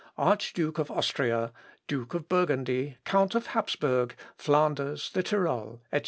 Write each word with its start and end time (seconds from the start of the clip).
Arch 0.17 0.53
Duke 0.53 0.79
of 0.79 0.89
Austria, 0.89 1.53
Duke 1.87 2.15
of 2.15 2.27
Burgundy, 2.27 2.97
Count 3.05 3.35
of 3.35 3.49
Hapsburg, 3.49 4.13
Flanders, 4.35 5.11
the 5.11 5.21
Tyrol, 5.21 5.79
etc. 5.91 5.99